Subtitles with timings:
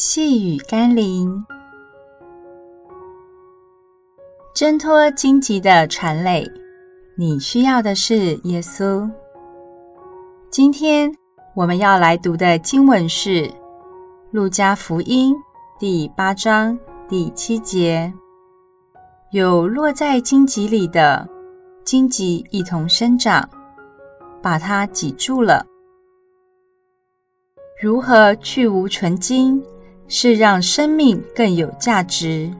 [0.00, 1.44] 细雨甘霖，
[4.54, 6.48] 挣脱荆棘的缠累，
[7.16, 9.10] 你需要的是耶稣。
[10.52, 11.12] 今天
[11.52, 13.48] 我们要来读的经文是
[14.30, 15.34] 《路加福音》
[15.80, 16.78] 第八章
[17.08, 18.14] 第七节
[19.34, 21.28] ：“有落在荆棘里的，
[21.82, 23.50] 荆棘一同生长，
[24.40, 25.66] 把它挤住了。”
[27.82, 29.60] 如何去无存金？
[30.08, 32.50] 是让生命更有价值，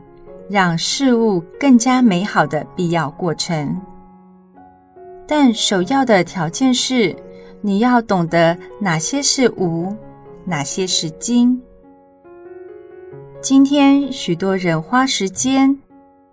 [0.49, 3.81] 让事物更加美好的必要过程。
[5.27, 7.17] 但首要的条件是，
[7.61, 9.95] 你要懂得哪些是无，
[10.45, 11.61] 哪些是菁。
[13.41, 15.77] 今天许多人花时间、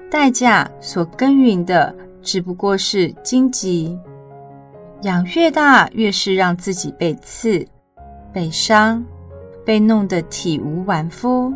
[0.10, 3.98] 代价所耕耘的，只不过是荆棘，
[5.04, 7.66] 养越大，越是让自己被刺、
[8.34, 9.06] 被伤。
[9.66, 11.52] 被弄得体无完肤，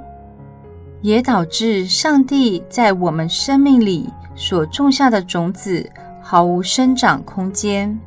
[1.02, 5.88] 也导致上帝在我们生命里所种下的种子
[6.21, 7.98] 毫无生长空间。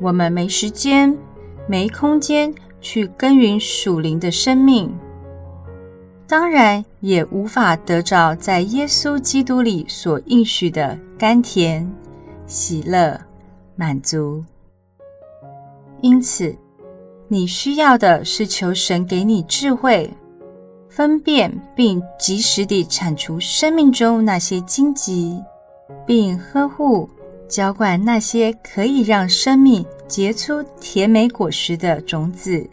[0.00, 1.16] 我们没时间、
[1.66, 4.92] 没空间去耕耘属灵的生命，
[6.26, 11.88] 当然也无法得着在耶稣基督里所应许的甘甜、
[12.46, 13.20] 喜乐、
[13.76, 14.44] 满足。
[16.00, 16.52] 因此，
[17.32, 20.12] 你需要的是求神给你智慧，
[20.90, 25.42] 分辨并及时地铲除生命中那些荆棘，
[26.06, 27.08] 并呵护
[27.48, 32.68] 浇灌那些可以让生命结出甜美果实的种子，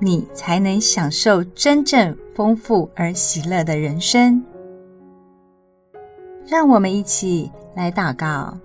[0.00, 4.42] 你才能享受真正丰富而喜乐的人生。
[6.46, 8.56] 让我们一起来祷告，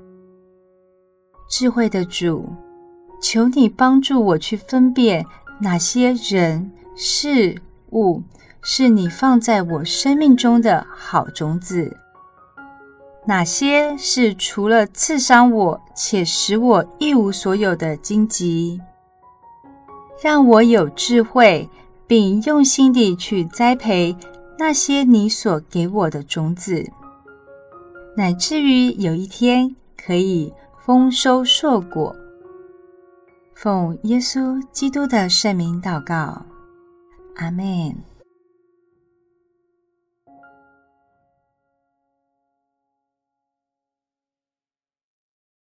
[1.50, 2.46] 智慧的主。
[3.20, 5.26] 求你帮助我去分辨
[5.60, 8.22] 哪些人事物
[8.62, 11.98] 是你放在我生命中的好种子，
[13.26, 18.80] 哪些是除了刺伤我且使我一无所有的荆棘。
[20.22, 21.70] 让我有智慧，
[22.08, 24.16] 并用心地去栽培
[24.58, 26.90] 那些你所给我的种子，
[28.16, 30.52] 乃至于有一天可以
[30.86, 32.16] 丰收硕果。
[33.60, 36.46] 奉耶稣基督的圣名祷告，
[37.38, 37.92] 阿门。